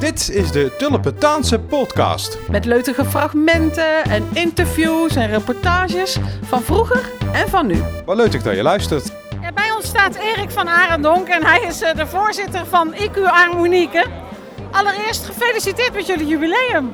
[0.00, 2.38] Dit is de Tulpentaanse podcast.
[2.50, 7.82] Met leutige fragmenten en interviews en reportages van vroeger en van nu.
[8.04, 9.12] Wat leuk dat je luistert.
[9.42, 13.22] Ja, bij ons staat Erik van Arendonk en hij is eh, de voorzitter van IQ
[13.22, 14.04] Harmonieke.
[14.70, 16.92] Allereerst gefeliciteerd met jullie jubileum.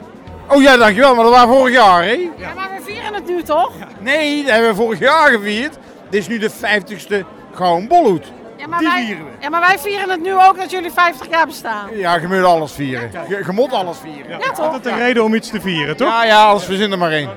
[0.49, 2.31] Oh ja, dankjewel, maar dat waren vorig jaar, hè?
[2.37, 3.73] Ja, maar we vieren het nu toch?
[4.01, 5.79] Nee, dat hebben we vorig jaar gevierd.
[6.11, 8.33] Dit is nu de 50ste Gouden Bolhoed.
[8.57, 9.31] Ja maar, Die wij, vieren we.
[9.41, 11.89] ja, maar wij vieren het nu ook dat jullie 50 jaar bestaan.
[11.97, 13.11] Ja, je moet alles vieren.
[13.29, 14.31] Je, je moet alles vieren.
[14.39, 14.59] Ja, toch?
[14.73, 16.09] Altijd een reden om iets te vieren, toch?
[16.09, 17.31] Ja, ja, alles verzin er maar één.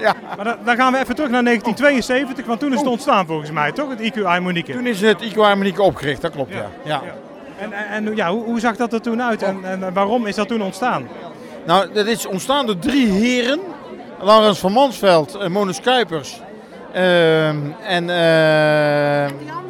[0.00, 0.14] Ja.
[0.36, 3.50] Maar dan, dan gaan we even terug naar 1972, want toen is het ontstaan volgens
[3.50, 3.88] mij, toch?
[3.88, 4.72] Het IQ Harmonieke.
[4.72, 6.70] Toen is het IQ Harmonieke opgericht, dat klopt, ja.
[6.84, 7.02] ja.
[7.58, 10.34] En, en, en ja, hoe, hoe zag dat er toen uit en, en waarom is
[10.34, 11.08] dat toen ontstaan?
[11.66, 13.60] Nou, dat is ontstaan door drie heren.
[14.20, 16.40] Laurens van Mansveld, eh, Monus Kuipers.
[16.92, 18.10] ehm, en...
[18.10, 19.65] ehm, Die andere?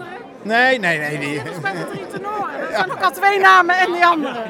[0.47, 1.19] Nee, nee, nee.
[1.19, 2.61] Die, Dat is bij de drie tenoren.
[2.61, 4.43] Er zijn ook al twee namen en die andere.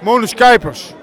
[0.00, 0.94] Monus Kuipers.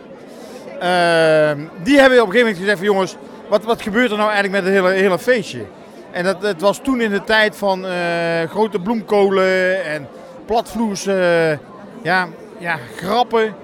[0.80, 3.16] Ehm, die hebben op een gegeven moment gezegd van jongens,
[3.50, 5.66] wat, wat gebeurt er nou eigenlijk met het hele, hele feestje?
[6.12, 7.94] En dat, het was toen in de tijd van eh,
[8.50, 10.08] grote bloemkolen en
[10.46, 11.52] platvloers, eh,
[12.02, 13.56] ja, ja, grappen.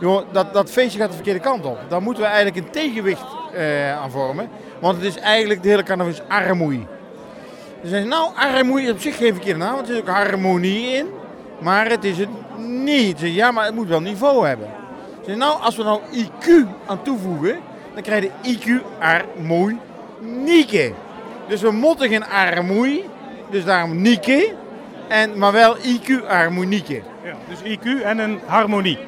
[0.00, 1.78] Jongen, dat, dat feestje gaat de verkeerde kant op.
[1.88, 4.48] Daar moeten we eigenlijk een tegenwicht eh, aan vormen.
[4.80, 6.86] Want het is eigenlijk de hele carnaval is armoei.
[7.82, 10.94] Ze zeggen, nou, armoei is op zich geen verkeerde naam, want er zit ook harmonie
[10.94, 11.06] in.
[11.58, 13.18] Maar het is het niet.
[13.18, 14.68] Ze ja, maar het moet wel niveau hebben.
[15.18, 16.48] Ze zeggen, nou, als we nou IQ
[16.86, 17.58] aan toevoegen,
[17.94, 20.92] dan krijg je IQ harmonieke.
[21.48, 23.04] Dus we moeten geen armoei,
[23.50, 24.52] dus daarom nieke,
[25.08, 27.02] en, maar wel IQ harmonieke.
[27.24, 28.98] Ja, dus IQ en een harmonie.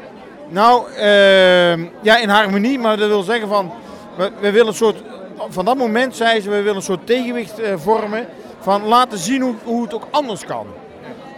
[0.48, 3.72] Nou, ehm, ja, in harmonie, maar dat wil zeggen van,
[4.16, 5.02] we, we willen een soort,
[5.48, 8.26] van dat moment zei ze, we willen een soort tegenwicht eh, vormen
[8.62, 10.66] van laten zien hoe, hoe het ook anders kan.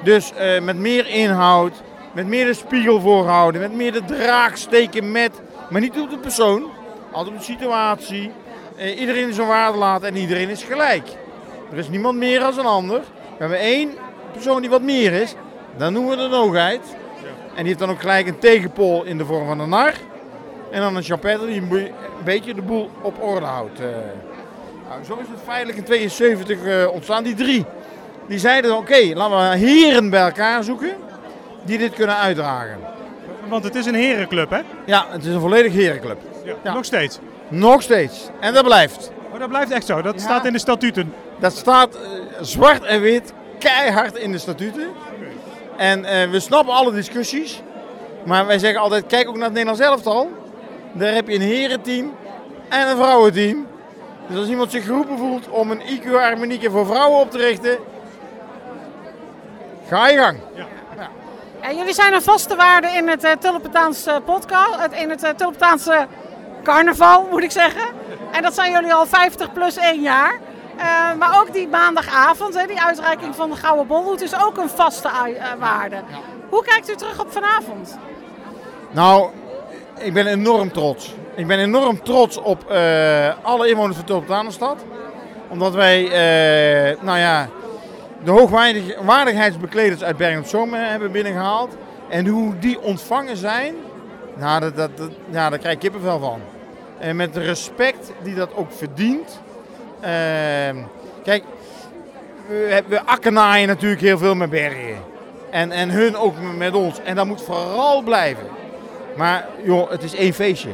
[0.02, 1.72] Dus eh, met meer inhoud,
[2.12, 6.18] met meer de spiegel voorhouden, met meer de draak steken met, maar niet op de
[6.18, 6.64] persoon,
[7.12, 8.30] altijd op de situatie.
[8.76, 11.08] Eh, iedereen is een waarde laten en iedereen is gelijk.
[11.72, 12.98] Er is niemand meer dan een ander.
[13.00, 13.90] We hebben één
[14.32, 15.34] persoon die wat meer is,
[15.76, 16.96] dan noemen we de noogheid.
[17.48, 19.92] En die heeft dan ook gelijk een tegenpol in de vorm van een nar.
[20.70, 21.90] En dan een champetter die een
[22.24, 23.80] beetje de boel op orde houdt.
[23.80, 23.86] eh.
[24.88, 27.22] Nou, zo is het feitelijk in 72 eh, ontstaan.
[27.22, 27.64] Die drie,
[28.28, 30.96] die zeiden oké, laten we heren bij elkaar zoeken
[31.64, 32.78] die dit kunnen uitdragen.
[33.48, 34.60] Want het is een herenclub, hè?
[34.86, 36.18] Ja, het is een volledig herenclub.
[36.62, 36.74] Ja.
[36.74, 37.18] Nog steeds.
[37.48, 38.28] Nog steeds.
[38.40, 39.12] En dat blijft.
[39.32, 40.02] Oh, dat blijft echt zo.
[40.02, 41.14] Dat staat in de statuten.
[41.38, 42.00] Dat staat eh,
[42.40, 44.88] zwart en wit keihard in de statuten.
[45.76, 47.62] En eh, we snappen alle discussies.
[48.24, 50.30] Maar wij zeggen altijd, kijk ook naar het Nederlands elftal.
[50.92, 52.12] Daar heb je een herenteam
[52.68, 53.66] en een vrouwenteam.
[54.28, 57.78] Dus als iemand zich geroepen voelt om een IQ Harmonieke voor vrouwen op te richten,
[59.88, 60.38] ga je gang.
[61.62, 65.30] Ja, jullie zijn een vaste waarde in het uh, Tulpentaanse podcast, het, in het uh,
[65.30, 66.06] Tulpentaanse
[66.62, 67.84] carnaval moet ik zeggen.
[68.32, 70.40] En dat zijn jullie al 50 plus 1 jaar.
[70.76, 74.68] Eh, maar ook die maandagavond, hè, die uitreiking van de Gouden Bolhoed, is ook een
[74.68, 75.96] vaste eh, waarde.
[76.48, 77.98] Hoe kijkt u terug op vanavond?
[78.90, 79.30] Nou,
[79.98, 81.14] ik ben enorm trots.
[81.36, 84.84] Ik ben enorm trots op eh, alle inwoners van Tulpentanenstad.
[85.48, 87.48] Omdat wij, eh, nou ja,
[88.24, 91.76] de hoogwaardigheidsbekleders uit Bergen op eh, hebben binnengehaald.
[92.08, 93.74] En hoe die ontvangen zijn,
[94.36, 94.90] nou, dat, dat,
[95.30, 96.40] ja, daar krijg ik kippenvel van.
[96.98, 99.40] En met de respect die dat ook verdient.
[100.00, 100.76] Ehm,
[101.24, 101.44] kijk,
[102.46, 103.00] we, we
[103.66, 104.98] natuurlijk heel veel met Bergen.
[105.50, 107.00] En, en hun ook met ons.
[107.04, 108.46] En dat moet vooral blijven.
[109.16, 110.70] Maar joh, het is één feestje.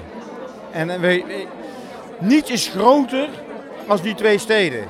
[0.70, 1.46] En we, we-
[2.18, 3.28] niets is groter
[3.86, 4.84] als die twee steden.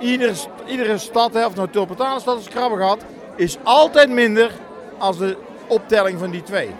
[0.00, 2.98] Iedere, st- iedere stad, of nou Tulpentanenstad of Krabbegat,
[3.36, 4.50] is altijd minder
[4.98, 6.70] als de optelling van die twee.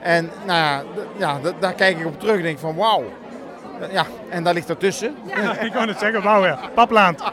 [0.00, 0.82] En nou ja,
[1.16, 3.04] ja daar kijk ik op terug en denk van wauw.
[3.92, 5.16] Ja, en daar ligt ertussen.
[5.64, 6.58] ik kan het zeggen, wauw ja.
[6.74, 7.22] Papland.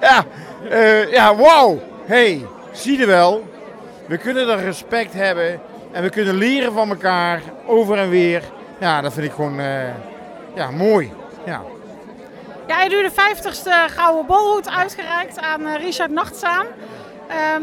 [0.00, 0.24] Ja,
[0.70, 1.78] eh, ja wauw.
[2.04, 3.44] hey, zie je wel.
[4.06, 5.60] We kunnen er respect hebben
[5.92, 8.42] en we kunnen leren van elkaar over en weer.
[8.80, 9.88] Ja, dat vind ik gewoon eh,
[10.54, 11.12] ja, mooi.
[11.44, 11.62] Ja.
[12.70, 16.66] Ja, hij heeft de 50ste Gouden Bolhoed uitgereikt aan eh, Richard Nachtzaam.
[17.28, 17.62] Ehm,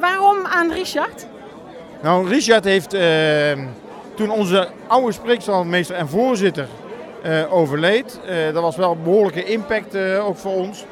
[0.00, 1.26] waarom aan Richard?
[2.02, 3.58] Nou, Richard heeft eh,
[4.14, 6.66] toen onze oude spreekstalmeester en voorzitter
[7.22, 8.20] eh, overleed.
[8.52, 10.84] dat was wel een behoorlijke impact ook voor ons.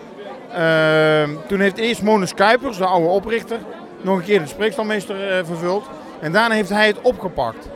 [0.52, 3.58] Ehm, toen heeft eerst Monus Kuipers, de oude oprichter,
[4.00, 5.84] nog een keer de spreekstalmeester vervuld.
[6.20, 7.68] En daarna heeft hij het opgepakt.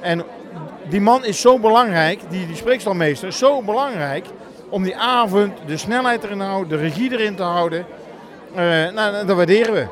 [0.00, 0.24] En
[0.88, 4.26] die man is zo belangrijk, die, die spreekstalmeester is zo belangrijk
[4.68, 7.86] om die avond de snelheid erin te houden, de regie erin te houden.
[8.54, 8.62] Eh,
[8.94, 9.86] nou, dat waarderen we.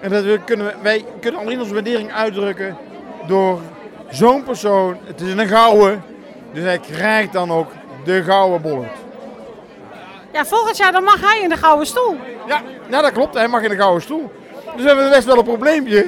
[0.00, 2.76] En dat we kunnen, we- wij kunnen alleen onze waardering uitdrukken
[3.26, 3.60] door
[4.10, 6.02] zo'n persoon, het is een gouden,
[6.52, 7.70] dus hij krijgt dan ook
[8.04, 8.86] de gouden bolhoed.
[10.32, 12.16] Ja, volgend jaar dan mag hij in de gouden stoel.
[12.46, 14.32] Ja, ja, dat klopt, hij mag in de gouden stoel.
[14.74, 16.06] Dus we hebben best wel een probleempje,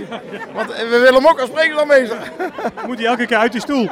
[0.54, 2.32] want we willen hem ook als spreeklandmeester.
[2.86, 3.88] Moet hij elke keer uit die stoel?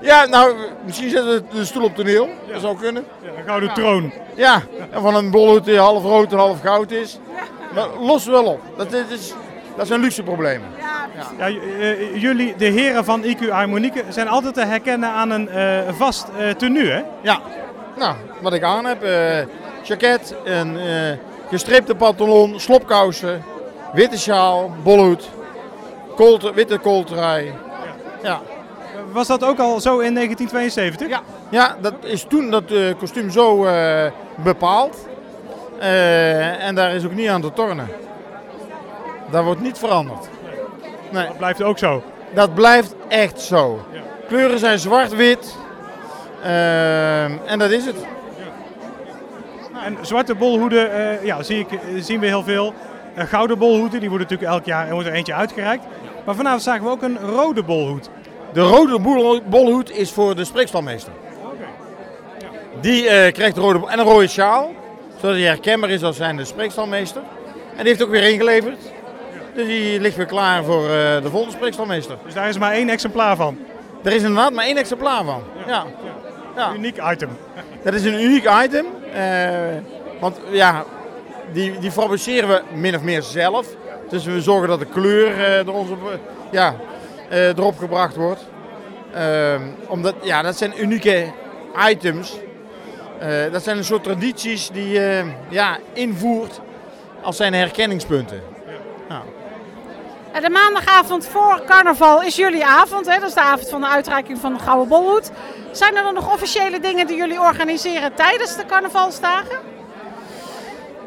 [0.00, 0.54] Ja, nou,
[0.84, 3.04] misschien zetten we de stoel op toneel, dat zou kunnen.
[3.22, 4.12] Ja, een gouden troon.
[4.34, 7.18] Ja, en van een bolhoed die half rood en half goud is.
[7.74, 9.34] Maar los wel op, dat, is, is-
[9.76, 10.68] dat zijn luxe problemen.
[11.38, 15.78] Ja, eh, jullie, de heren van IQ Harmonieke, zijn altijd te herkennen aan een eh,
[15.92, 17.02] vast eh, tenue, hè?
[17.22, 17.40] Ja,
[17.96, 19.38] nou, wat ik aan heb, eh
[19.82, 20.86] jacket, een eh,
[21.50, 23.42] gestreepte pantalon, slopkousen,
[23.92, 25.30] witte sjaal, bolhoed,
[26.54, 27.52] witte kooltrui.
[28.22, 28.40] Ja.
[29.12, 31.08] Was dat ook al zo in 1972?
[31.08, 31.20] Ja.
[31.48, 35.08] ja, dat is toen dat eh, kostuum zo eh, bepaald.
[35.78, 37.88] Eh, en daar is ook niet aan te tornen.
[39.30, 40.28] Dat wordt niet veranderd.
[41.10, 42.02] Nee, Dat blijft ook zo.
[42.34, 43.80] dat blijft echt zo.
[44.28, 45.56] Kleuren zijn zwart-wit.
[47.46, 47.96] En dat is het.
[49.84, 50.90] En zwarte bolhoeden
[51.24, 52.74] ja, zie ik, zien we heel veel.
[53.18, 55.84] Eh, gouden bolhoeden, die worden natuurlijk elk jaar er wordt er eentje uitgereikt.
[56.24, 58.10] Maar vanavond zagen we ook een rode bolhoed.
[58.52, 61.12] De rode bol- bolhoed is voor de spreekstalmeester.
[62.80, 64.70] Die eh, krijgt de rode, en een rode sjaal,
[65.20, 67.22] zodat hij herkenbaar is als zijn de spreekstalmeester.
[67.70, 68.78] En die heeft ook weer ingeleverd.
[69.54, 72.16] Dus die ligt weer klaar voor eh, de volgende spreekstalmeester.
[72.24, 73.58] Dus daar is maar één exemplaar van.
[74.04, 75.42] Er is inderdaad maar één exemplaar van.
[75.66, 75.84] Ja.
[76.56, 76.72] Ja.
[76.74, 77.28] Uniek item.
[77.84, 78.86] Dat is een uniek item.
[79.14, 79.48] eh,
[80.20, 80.84] want ja,
[81.52, 83.66] die, die fabriceren we min of meer zelf.
[84.08, 86.18] Dus we zorgen dat de kleur eh, er ons op, eh,
[86.50, 86.76] ja,
[87.28, 88.46] eh, erop gebracht wordt.
[89.14, 91.32] Ehm, omdat, ja, dat zijn unieke
[91.88, 92.36] items.
[93.18, 96.60] Eh, dat zijn een soort tradities die je ja, invoert
[97.22, 98.42] als zijn herkenningspunten.
[100.32, 103.06] En de maandagavond voor carnaval is jullie avond.
[103.06, 103.18] Hè?
[103.18, 105.30] Dat is de avond van de uitreiking van de Gouden Bolhoed.
[105.72, 109.58] Zijn er dan nog officiële dingen die jullie organiseren tijdens de carnavalsdagen?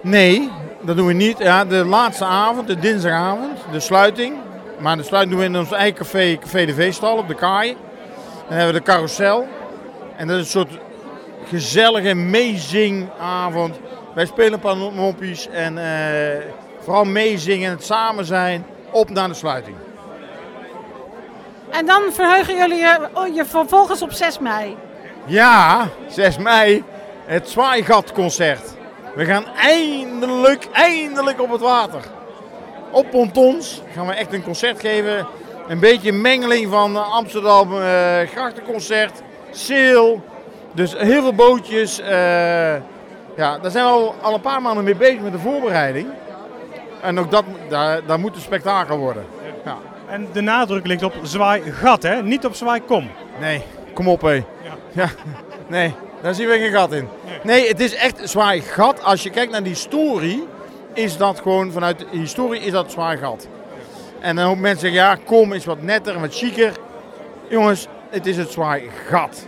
[0.02, 0.52] Nee,
[0.82, 1.38] dat doen we niet.
[1.38, 4.36] Ja, de laatste avond, de dinsdagavond, de sluiting.
[4.80, 7.78] Maar de sluiting doen we in ons eigen café, Café de Veestal op de Kaai.
[8.48, 9.48] Dan hebben we de carousel.
[10.16, 10.80] En dat is een soort
[11.48, 13.80] gezellige meezingavond.
[14.14, 16.46] Wij spelen een paar moppies en eh,
[16.80, 19.76] vooral meezingen, het samen zijn, op naar de sluiting.
[21.70, 24.78] En dan verheugen jullie je, oh, je vervolgens op 6 mei.
[25.26, 26.84] Ja, 6 mei,
[27.26, 28.80] het Zwaaigatconcert.
[29.16, 32.02] We gaan eindelijk, eindelijk op het water.
[32.92, 35.28] Op pontons gaan we echt een concert geven.
[35.68, 39.22] Een beetje een mengeling van Amsterdam eh grachtenconcert,
[39.52, 40.24] sail.
[40.72, 42.00] Dus heel veel bootjes.
[42.00, 42.10] eh,
[43.36, 46.08] ja, daar zijn we al, al een paar maanden mee bezig met de voorbereiding.
[47.02, 49.26] En ook dat, daar, daar moet een spektakel worden.
[49.66, 49.78] Ja.
[50.10, 52.22] En de nadruk ligt op zwaai gat, hè?
[52.24, 53.10] Niet op zwaai kom.
[53.40, 53.64] Nee,
[53.94, 54.44] kom op hé.
[54.92, 55.08] Ja.
[55.68, 57.08] Nee, daar zien we geen gat in.
[57.44, 59.04] Nee, het is echt een zwaar gat.
[59.04, 60.48] Als je kijkt naar die historie,
[60.94, 63.48] is dat gewoon vanuit de historie is dat een zwaar gat.
[64.20, 66.74] En dan hoop mensen zeggen, ja, kom is wat netter en wat chiquer.
[67.50, 69.46] Jongens, het is het zwaar gat.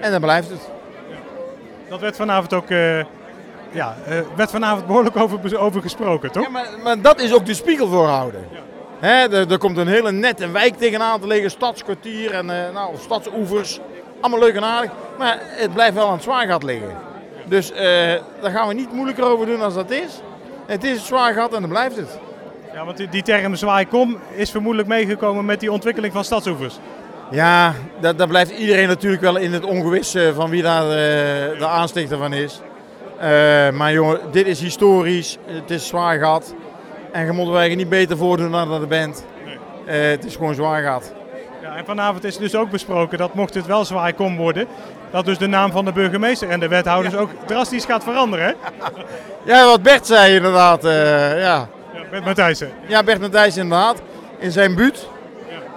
[0.00, 0.70] En dan blijft het.
[1.88, 2.98] Dat werd vanavond ook eh,
[3.70, 6.42] ja, eh, werd vanavond behoorlijk over, over gesproken, toch?
[6.42, 8.48] Ja, maar, maar dat is ook de spiegel voorhouden.
[8.98, 12.94] Hè, er, er komt een hele nette wijk tegenaan te liggen, stadskwartier en eh, nou,
[12.98, 13.80] stadsoevers.
[14.20, 16.96] Allemaal leuk en aardig, maar het blijft wel aan het zwaargat liggen.
[17.44, 17.80] Dus eh,
[18.40, 20.20] daar gaan we niet moeilijker over doen als dat is.
[20.66, 22.18] Het is het zwaargat en dan blijft het.
[22.72, 26.78] Ja, want die, die term zwaai kom is vermoedelijk meegekomen met die ontwikkeling van stadsoevers.
[27.30, 31.58] Ja, daar, daar blijft iedereen natuurlijk wel in het ongewis eh, van wie daar eh,
[31.58, 32.60] de aanstichter van is.
[33.72, 36.54] Maar jongen, dit is historisch, het is zwaargat.
[37.12, 39.24] En je moet er eigenlijk niet beter voordoen dan dat je bent.
[39.86, 41.12] Eh, het is gewoon zwaargat.
[41.70, 44.66] Ja, en vanavond is dus ook besproken dat mocht het wel zwaai kom worden,
[45.10, 48.54] dat dus de naam van de burgemeester en de wethouders ook drastisch gaat veranderen?
[49.42, 50.84] Ja, wat Bert zei inderdaad.
[50.84, 51.68] eh, ja.
[51.94, 52.70] Ja, met Matthijssen.
[52.86, 54.02] ja, Bert Matthijs inderdaad.
[54.38, 55.08] In zijn buurt.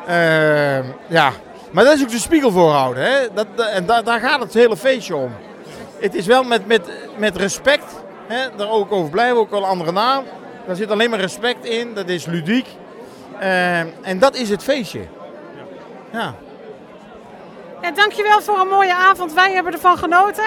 [0.07, 0.81] Ja.
[1.07, 1.31] ja.
[1.71, 3.03] Maar dat is ook de spiegel voorhouden.
[3.03, 3.17] Hè?
[3.33, 5.31] Dat, en daar daar gaat het hele feestje om.
[5.99, 8.03] Het is wel met, met, met respect.
[8.27, 8.55] Hè?
[8.55, 9.37] Daar ook over blijven.
[9.37, 10.23] Ook wel een andere naam.
[10.67, 11.93] Daar zit alleen maar respect in.
[11.93, 12.67] Dat is ludiek.
[13.39, 15.01] Eh, en dat is het feestje.
[16.13, 16.33] Ja.
[17.81, 19.33] Ja, dankjewel voor een mooie avond.
[19.33, 20.43] Wij hebben ervan genoten.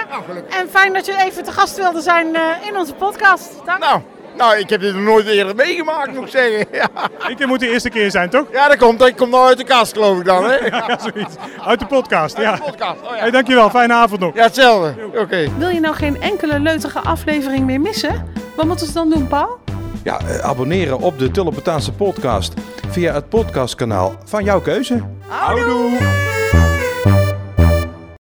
[0.50, 3.52] En fijn dat je even te gast wilde zijn eh, in onze podcast.
[3.64, 3.78] Dank.
[3.78, 4.00] Nou,
[4.36, 6.66] nou, ik heb dit nog nooit eerder meegemaakt, moet ik zeggen.
[6.78, 6.88] Ja,
[7.28, 8.44] Ik dit moet de eerste keer zijn, toch?
[8.52, 8.98] ja dat komt.
[8.98, 10.44] Dat komt nou uit de kast, geloof ik dan.
[10.44, 10.56] Hè?
[10.70, 11.34] Ja, zoiets.
[11.66, 12.56] Uit de podcast, ja.
[12.64, 13.00] Podcast.
[13.02, 13.16] Oh, ja.
[13.16, 14.34] Hey, dankjewel, fijne avond nog.
[14.34, 14.94] ja, hetzelfde.
[15.14, 15.48] Oké.
[15.58, 18.32] Wil je nou geen enkele leutige aflevering meer missen?
[18.56, 19.58] Wat moeten ze dan doen, Paul?
[20.06, 22.54] Ja, eh, abonneren op de Tullepetaanse podcast
[22.88, 25.02] via het podcastkanaal van jouw keuze.
[25.26, 26.35] Houdoe!